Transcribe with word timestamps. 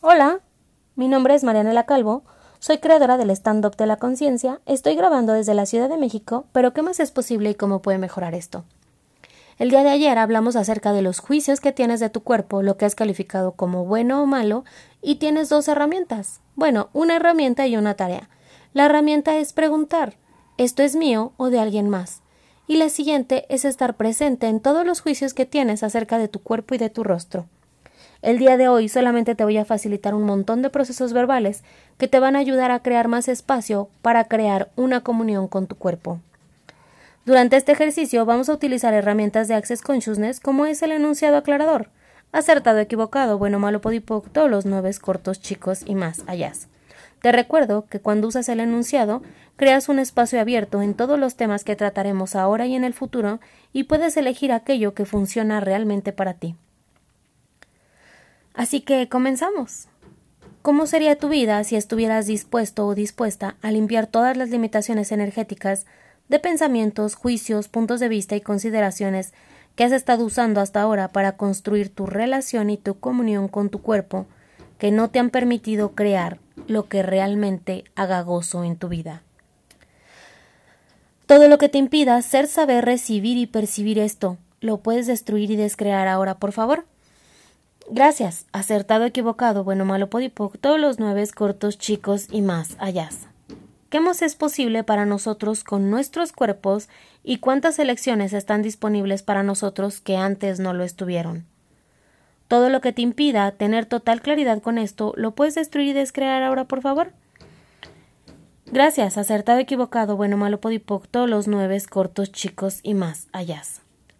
Hola, 0.00 0.42
mi 0.94 1.08
nombre 1.08 1.34
es 1.34 1.42
Marianela 1.42 1.84
Calvo, 1.84 2.22
soy 2.60 2.78
creadora 2.78 3.16
del 3.16 3.30
stand-up 3.30 3.74
de 3.74 3.84
la 3.84 3.96
conciencia, 3.96 4.60
estoy 4.64 4.94
grabando 4.94 5.32
desde 5.32 5.54
la 5.54 5.66
Ciudad 5.66 5.88
de 5.88 5.96
México, 5.96 6.46
pero 6.52 6.72
¿qué 6.72 6.82
más 6.82 7.00
es 7.00 7.10
posible 7.10 7.50
y 7.50 7.56
cómo 7.56 7.82
puede 7.82 7.98
mejorar 7.98 8.32
esto? 8.32 8.64
El 9.58 9.70
día 9.70 9.82
de 9.82 9.88
ayer 9.88 10.16
hablamos 10.16 10.54
acerca 10.54 10.92
de 10.92 11.02
los 11.02 11.18
juicios 11.18 11.58
que 11.58 11.72
tienes 11.72 11.98
de 11.98 12.10
tu 12.10 12.22
cuerpo, 12.22 12.62
lo 12.62 12.76
que 12.76 12.84
has 12.84 12.94
calificado 12.94 13.50
como 13.50 13.86
bueno 13.86 14.22
o 14.22 14.26
malo, 14.26 14.64
y 15.02 15.16
tienes 15.16 15.48
dos 15.48 15.66
herramientas. 15.66 16.42
Bueno, 16.54 16.90
una 16.92 17.16
herramienta 17.16 17.66
y 17.66 17.76
una 17.76 17.94
tarea. 17.94 18.28
La 18.74 18.86
herramienta 18.86 19.36
es 19.36 19.52
preguntar 19.52 20.14
¿esto 20.58 20.84
es 20.84 20.94
mío 20.94 21.32
o 21.38 21.50
de 21.50 21.58
alguien 21.58 21.88
más? 21.88 22.22
Y 22.68 22.76
la 22.76 22.88
siguiente 22.88 23.46
es 23.48 23.64
estar 23.64 23.96
presente 23.96 24.46
en 24.46 24.60
todos 24.60 24.86
los 24.86 25.00
juicios 25.00 25.34
que 25.34 25.44
tienes 25.44 25.82
acerca 25.82 26.18
de 26.18 26.28
tu 26.28 26.40
cuerpo 26.40 26.76
y 26.76 26.78
de 26.78 26.88
tu 26.88 27.02
rostro. 27.02 27.48
El 28.20 28.38
día 28.38 28.56
de 28.56 28.66
hoy 28.66 28.88
solamente 28.88 29.36
te 29.36 29.44
voy 29.44 29.58
a 29.58 29.64
facilitar 29.64 30.12
un 30.12 30.24
montón 30.24 30.60
de 30.60 30.70
procesos 30.70 31.12
verbales 31.12 31.62
que 31.98 32.08
te 32.08 32.18
van 32.18 32.34
a 32.34 32.40
ayudar 32.40 32.72
a 32.72 32.80
crear 32.80 33.06
más 33.06 33.28
espacio 33.28 33.88
para 34.02 34.24
crear 34.24 34.70
una 34.74 35.02
comunión 35.02 35.46
con 35.46 35.68
tu 35.68 35.76
cuerpo. 35.76 36.18
Durante 37.24 37.56
este 37.56 37.70
ejercicio 37.70 38.24
vamos 38.24 38.48
a 38.48 38.54
utilizar 38.54 38.92
herramientas 38.92 39.46
de 39.46 39.54
Access 39.54 39.82
Consciousness 39.82 40.40
como 40.40 40.66
es 40.66 40.82
el 40.82 40.90
enunciado 40.90 41.36
aclarador, 41.36 41.90
acertado, 42.32 42.80
equivocado, 42.80 43.38
bueno, 43.38 43.60
malo, 43.60 43.80
podipoc, 43.80 44.28
todos 44.32 44.50
los 44.50 44.66
nueve 44.66 44.90
cortos, 45.00 45.40
chicos 45.40 45.82
y 45.86 45.94
más 45.94 46.24
allá. 46.26 46.52
Te 47.22 47.30
recuerdo 47.30 47.86
que 47.88 48.00
cuando 48.00 48.26
usas 48.26 48.48
el 48.48 48.58
enunciado, 48.58 49.22
creas 49.56 49.88
un 49.88 50.00
espacio 50.00 50.40
abierto 50.40 50.82
en 50.82 50.94
todos 50.94 51.20
los 51.20 51.36
temas 51.36 51.62
que 51.62 51.76
trataremos 51.76 52.34
ahora 52.34 52.66
y 52.66 52.74
en 52.74 52.82
el 52.82 52.94
futuro 52.94 53.38
y 53.72 53.84
puedes 53.84 54.16
elegir 54.16 54.50
aquello 54.50 54.94
que 54.94 55.04
funciona 55.04 55.60
realmente 55.60 56.12
para 56.12 56.34
ti. 56.34 56.56
Así 58.58 58.80
que 58.80 59.08
comenzamos. 59.08 59.86
¿Cómo 60.62 60.86
sería 60.86 61.16
tu 61.16 61.28
vida 61.28 61.62
si 61.62 61.76
estuvieras 61.76 62.26
dispuesto 62.26 62.88
o 62.88 62.96
dispuesta 62.96 63.54
a 63.62 63.70
limpiar 63.70 64.08
todas 64.08 64.36
las 64.36 64.50
limitaciones 64.50 65.12
energéticas 65.12 65.86
de 66.28 66.40
pensamientos, 66.40 67.14
juicios, 67.14 67.68
puntos 67.68 68.00
de 68.00 68.08
vista 68.08 68.34
y 68.34 68.40
consideraciones 68.40 69.32
que 69.76 69.84
has 69.84 69.92
estado 69.92 70.24
usando 70.24 70.60
hasta 70.60 70.82
ahora 70.82 71.06
para 71.06 71.36
construir 71.36 71.88
tu 71.88 72.06
relación 72.06 72.68
y 72.68 72.76
tu 72.76 72.98
comunión 72.98 73.46
con 73.46 73.70
tu 73.70 73.80
cuerpo 73.80 74.26
que 74.78 74.90
no 74.90 75.08
te 75.08 75.20
han 75.20 75.30
permitido 75.30 75.92
crear 75.92 76.40
lo 76.66 76.88
que 76.88 77.04
realmente 77.04 77.84
haga 77.94 78.22
gozo 78.22 78.64
en 78.64 78.74
tu 78.74 78.88
vida? 78.88 79.22
Todo 81.26 81.46
lo 81.46 81.58
que 81.58 81.68
te 81.68 81.78
impida 81.78 82.20
ser 82.22 82.48
saber 82.48 82.84
recibir 82.84 83.36
y 83.36 83.46
percibir 83.46 84.00
esto, 84.00 84.36
¿lo 84.60 84.78
puedes 84.78 85.06
destruir 85.06 85.52
y 85.52 85.56
descrear 85.56 86.08
ahora, 86.08 86.38
por 86.38 86.50
favor? 86.50 86.86
Gracias. 87.90 88.46
Acertado, 88.52 89.04
equivocado, 89.04 89.64
bueno, 89.64 89.84
malo, 89.84 90.10
podipoc, 90.10 90.58
todos 90.58 90.78
los 90.78 90.98
nueve 90.98 91.26
cortos, 91.34 91.78
chicos 91.78 92.28
y 92.30 92.42
más 92.42 92.76
allá. 92.78 93.08
¿Qué 93.88 94.00
más 94.00 94.20
es 94.20 94.34
posible 94.34 94.84
para 94.84 95.06
nosotros 95.06 95.64
con 95.64 95.90
nuestros 95.90 96.32
cuerpos 96.32 96.90
y 97.24 97.38
cuántas 97.38 97.78
elecciones 97.78 98.34
están 98.34 98.60
disponibles 98.60 99.22
para 99.22 99.42
nosotros 99.42 100.00
que 100.02 100.18
antes 100.18 100.60
no 100.60 100.74
lo 100.74 100.84
estuvieron? 100.84 101.46
Todo 102.48 102.68
lo 102.68 102.82
que 102.82 102.92
te 102.92 103.00
impida 103.00 103.52
tener 103.52 103.86
total 103.86 104.20
claridad 104.20 104.60
con 104.60 104.76
esto, 104.76 105.14
¿lo 105.16 105.34
puedes 105.34 105.54
destruir 105.54 105.88
y 105.88 105.92
descrear 105.94 106.42
ahora, 106.42 106.64
por 106.64 106.82
favor? 106.82 107.12
Gracias, 108.66 109.16
acertado, 109.16 109.58
equivocado, 109.58 110.16
bueno, 110.16 110.36
malo, 110.36 110.60
podipoc, 110.60 111.06
todos 111.08 111.28
los 111.28 111.48
nueve 111.48 111.80
cortos, 111.88 112.30
chicos 112.30 112.80
y 112.82 112.92
más 112.92 113.28
allá. 113.32 113.62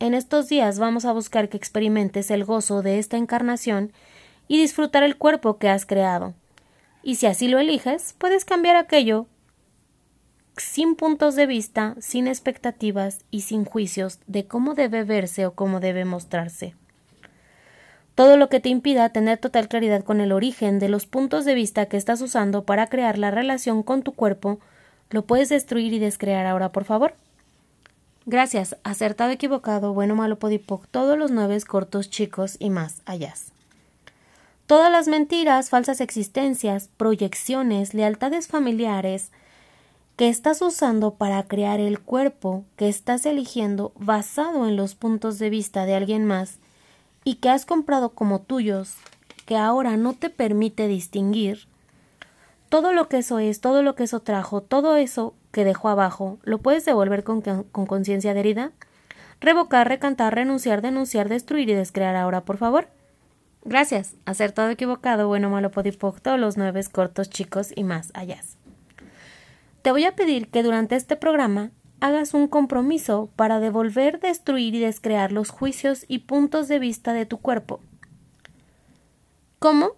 En 0.00 0.14
estos 0.14 0.48
días 0.48 0.78
vamos 0.78 1.04
a 1.04 1.12
buscar 1.12 1.48
que 1.48 1.56
experimentes 1.56 2.30
el 2.30 2.44
gozo 2.44 2.82
de 2.82 2.98
esta 2.98 3.16
encarnación 3.16 3.92
y 4.48 4.58
disfrutar 4.58 5.02
el 5.02 5.16
cuerpo 5.16 5.58
que 5.58 5.68
has 5.68 5.86
creado. 5.86 6.34
Y 7.02 7.16
si 7.16 7.26
así 7.26 7.48
lo 7.48 7.58
eliges, 7.58 8.14
puedes 8.18 8.44
cambiar 8.44 8.76
aquello 8.76 9.26
sin 10.56 10.94
puntos 10.94 11.34
de 11.36 11.46
vista, 11.46 11.96
sin 11.98 12.26
expectativas 12.26 13.24
y 13.30 13.42
sin 13.42 13.64
juicios 13.64 14.20
de 14.26 14.46
cómo 14.46 14.74
debe 14.74 15.04
verse 15.04 15.46
o 15.46 15.54
cómo 15.54 15.80
debe 15.80 16.04
mostrarse. 16.04 16.74
Todo 18.14 18.36
lo 18.36 18.48
que 18.48 18.60
te 18.60 18.68
impida 18.68 19.08
tener 19.08 19.38
total 19.38 19.68
claridad 19.68 20.04
con 20.04 20.20
el 20.20 20.30
origen 20.30 20.78
de 20.78 20.88
los 20.88 21.06
puntos 21.06 21.44
de 21.44 21.54
vista 21.54 21.86
que 21.86 21.96
estás 21.96 22.20
usando 22.20 22.64
para 22.64 22.86
crear 22.86 23.18
la 23.18 23.32
relación 23.32 23.82
con 23.82 24.02
tu 24.02 24.12
cuerpo, 24.12 24.60
lo 25.10 25.26
puedes 25.26 25.48
destruir 25.48 25.92
y 25.92 25.98
descrear 25.98 26.46
ahora, 26.46 26.70
por 26.70 26.84
favor. 26.84 27.14
Gracias, 28.26 28.76
acertado, 28.84 29.30
equivocado, 29.32 29.92
bueno, 29.92 30.16
malo, 30.16 30.38
podipoc, 30.38 30.86
todos 30.90 31.18
los 31.18 31.30
nueve 31.30 31.60
cortos, 31.60 32.08
chicos 32.08 32.56
y 32.58 32.70
más 32.70 33.02
allá. 33.04 33.34
Todas 34.66 34.90
las 34.90 35.08
mentiras, 35.08 35.68
falsas 35.68 36.00
existencias, 36.00 36.88
proyecciones, 36.96 37.92
lealtades 37.92 38.48
familiares 38.48 39.30
que 40.16 40.30
estás 40.30 40.62
usando 40.62 41.14
para 41.14 41.42
crear 41.42 41.80
el 41.80 42.00
cuerpo 42.00 42.64
que 42.76 42.88
estás 42.88 43.26
eligiendo 43.26 43.92
basado 43.96 44.66
en 44.66 44.76
los 44.76 44.94
puntos 44.94 45.38
de 45.38 45.50
vista 45.50 45.84
de 45.84 45.94
alguien 45.94 46.24
más 46.24 46.58
y 47.24 47.36
que 47.36 47.50
has 47.50 47.66
comprado 47.66 48.10
como 48.10 48.40
tuyos, 48.40 48.94
que 49.44 49.56
ahora 49.58 49.98
no 49.98 50.14
te 50.14 50.30
permite 50.30 50.88
distinguir, 50.88 51.66
todo 52.74 52.92
lo 52.92 53.08
que 53.08 53.18
eso 53.18 53.38
es, 53.38 53.60
todo 53.60 53.84
lo 53.84 53.94
que 53.94 54.02
eso 54.02 54.18
trajo, 54.18 54.60
todo 54.60 54.96
eso 54.96 55.36
que 55.52 55.64
dejó 55.64 55.90
abajo, 55.90 56.40
¿lo 56.42 56.58
puedes 56.58 56.84
devolver 56.84 57.22
con 57.22 57.40
conciencia 57.86 58.34
de 58.34 58.40
herida? 58.40 58.72
Revocar, 59.40 59.86
recantar, 59.86 60.34
renunciar, 60.34 60.82
denunciar, 60.82 61.28
destruir 61.28 61.70
y 61.70 61.74
descrear 61.74 62.16
ahora, 62.16 62.44
por 62.44 62.56
favor. 62.56 62.88
Gracias. 63.64 64.16
Acertado, 64.24 64.70
equivocado, 64.70 65.28
bueno, 65.28 65.50
malo, 65.50 65.70
podipoc, 65.70 66.20
todos 66.20 66.40
los 66.40 66.56
nueve 66.56 66.82
cortos, 66.90 67.30
chicos 67.30 67.70
y 67.76 67.84
más 67.84 68.10
allá. 68.12 68.40
Te 69.82 69.92
voy 69.92 70.02
a 70.02 70.16
pedir 70.16 70.48
que 70.48 70.64
durante 70.64 70.96
este 70.96 71.14
programa 71.14 71.70
hagas 72.00 72.34
un 72.34 72.48
compromiso 72.48 73.30
para 73.36 73.60
devolver, 73.60 74.18
destruir 74.18 74.74
y 74.74 74.80
descrear 74.80 75.30
los 75.30 75.50
juicios 75.50 76.06
y 76.08 76.18
puntos 76.18 76.66
de 76.66 76.80
vista 76.80 77.12
de 77.12 77.24
tu 77.24 77.38
cuerpo. 77.38 77.78
¿Cómo? 79.60 79.92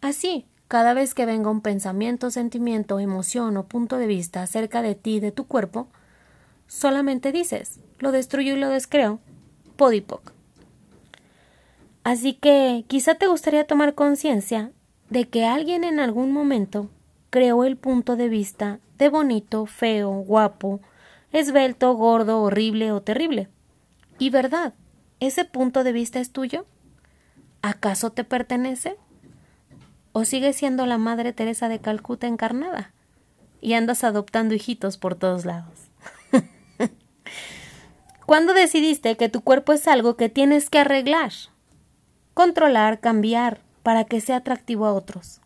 Así, 0.00 0.46
cada 0.68 0.92
vez 0.94 1.14
que 1.14 1.26
venga 1.26 1.50
un 1.50 1.62
pensamiento, 1.62 2.30
sentimiento, 2.30 3.00
emoción 3.00 3.56
o 3.56 3.64
punto 3.64 3.96
de 3.96 4.06
vista 4.06 4.42
acerca 4.42 4.82
de 4.82 4.94
ti 4.94 5.18
de 5.18 5.32
tu 5.32 5.46
cuerpo, 5.46 5.88
solamente 6.66 7.32
dices, 7.32 7.80
lo 7.98 8.12
destruyo 8.12 8.54
y 8.54 8.58
lo 8.58 8.68
descreo, 8.68 9.18
podipoc. 9.76 10.32
Así 12.04 12.34
que 12.34 12.84
quizá 12.86 13.14
te 13.14 13.26
gustaría 13.26 13.66
tomar 13.66 13.94
conciencia 13.94 14.72
de 15.10 15.28
que 15.28 15.46
alguien 15.46 15.84
en 15.84 16.00
algún 16.00 16.32
momento 16.32 16.90
creó 17.30 17.64
el 17.64 17.76
punto 17.76 18.16
de 18.16 18.28
vista 18.28 18.78
de 18.98 19.08
bonito, 19.08 19.66
feo, 19.66 20.10
guapo, 20.10 20.80
esbelto, 21.32 21.94
gordo, 21.94 22.42
horrible 22.42 22.92
o 22.92 23.00
terrible. 23.00 23.48
¿Y 24.18 24.30
verdad? 24.30 24.74
¿Ese 25.20 25.44
punto 25.44 25.84
de 25.84 25.92
vista 25.92 26.20
es 26.20 26.30
tuyo? 26.30 26.66
¿Acaso 27.62 28.10
te 28.10 28.24
pertenece? 28.24 28.96
¿O 30.18 30.24
sigues 30.24 30.56
siendo 30.56 30.84
la 30.84 30.98
Madre 30.98 31.32
Teresa 31.32 31.68
de 31.68 31.78
Calcuta 31.78 32.26
encarnada? 32.26 32.90
Y 33.60 33.74
andas 33.74 34.02
adoptando 34.02 34.52
hijitos 34.52 34.98
por 34.98 35.14
todos 35.14 35.44
lados. 35.44 35.78
¿Cuándo 38.26 38.52
decidiste 38.52 39.16
que 39.16 39.28
tu 39.28 39.42
cuerpo 39.42 39.72
es 39.72 39.86
algo 39.86 40.16
que 40.16 40.28
tienes 40.28 40.70
que 40.70 40.80
arreglar? 40.80 41.30
Controlar, 42.34 42.98
cambiar, 42.98 43.60
para 43.84 44.06
que 44.06 44.20
sea 44.20 44.38
atractivo 44.38 44.86
a 44.86 44.92
otros. 44.92 45.40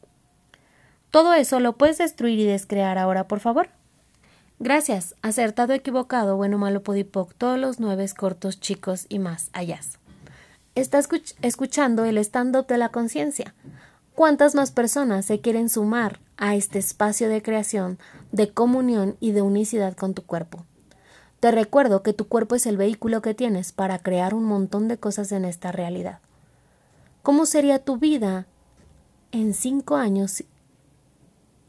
Todo 1.11 1.35
eso 1.35 1.61
lo 1.61 1.77
puedes 1.77 1.99
destruir 1.99 2.39
y 2.39 2.45
descrear 2.45 2.97
ahora, 2.97 3.29
por 3.29 3.41
favor. 3.41 3.69
Gracias. 4.59 5.17
Acertado, 5.21 5.75
equivocado, 5.75 6.39
bueno, 6.39 6.57
malo, 6.57 6.83
podipoc, 6.83 7.35
todos 7.35 7.59
los 7.59 7.79
nueve 7.79 8.07
cortos, 8.17 8.59
chicos 8.59 9.05
y 9.11 9.19
más 9.19 9.51
allá. 9.53 9.81
Estás 10.75 11.11
escuchando 11.43 12.07
el 12.07 12.17
stand-up 12.17 12.67
de 12.69 12.79
la 12.79 12.89
conciencia, 12.89 13.53
¿Cuántas 14.15 14.55
más 14.55 14.73
personas 14.73 15.25
se 15.25 15.41
quieren 15.41 15.71
sumar 15.71 16.21
a 16.37 16.55
este 16.55 16.79
espacio 16.79 17.31
de 17.31 17.41
creación, 17.41 17.99
de 18.31 18.53
comunión 18.53 19.17
y 19.21 19.33
de 19.33 19.41
unicidad 19.41 19.97
con 19.97 20.13
tu 20.13 20.23
cuerpo? 20.23 20.67
Te 21.41 21.51
recuerdo 21.51 22.03
que 22.03 22.13
tu 22.13 22.29
cuerpo 22.29 22.55
es 22.55 22.67
el 22.67 22.77
vehículo 22.77 23.23
que 23.23 23.33
tienes 23.33 23.73
para 23.73 23.99
crear 24.01 24.35
un 24.35 24.45
montón 24.45 24.87
de 24.87 24.99
cosas 24.99 25.33
en 25.33 25.47
esta 25.47 25.73
realidad. 25.73 26.19
¿Cómo 27.23 27.47
sería 27.47 27.79
tu 27.79 27.97
vida 27.97 28.47
en 29.31 29.55
cinco 29.55 29.97
años 29.97 30.45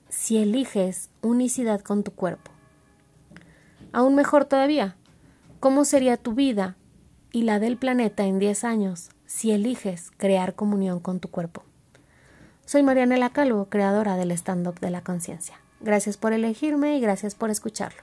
si 0.10 0.38
eliges 0.38 1.10
unicidad 1.22 1.80
con 1.80 2.04
tu 2.04 2.12
cuerpo? 2.12 2.52
Aún 3.94 4.16
mejor 4.16 4.44
todavía, 4.44 4.98
¿cómo 5.62 5.86
sería 5.86 6.18
tu 6.18 6.34
vida 6.34 6.76
y 7.32 7.44
la 7.44 7.60
del 7.60 7.78
planeta 7.78 8.26
en 8.26 8.38
diez 8.38 8.66
años 8.66 9.12
si 9.26 9.52
eliges 9.52 10.12
crear 10.18 10.56
comunión 10.56 11.00
con 11.00 11.22
tu 11.22 11.30
cuerpo? 11.30 11.64
Soy 12.66 12.82
Marianela 12.82 13.30
Calvo, 13.30 13.66
creadora 13.66 14.16
del 14.16 14.32
stand-up 14.32 14.80
de 14.80 14.90
la 14.90 15.02
conciencia. 15.02 15.60
Gracias 15.82 16.16
por 16.16 16.32
elegirme 16.32 16.98
y 16.98 17.02
gracias 17.02 17.36
por 17.36 17.50
escucharlo. 17.50 18.02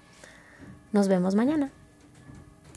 Nos 0.92 1.08
vemos 1.08 1.34
mañana. 1.34 1.70